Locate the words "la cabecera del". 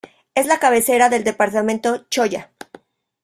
0.47-1.23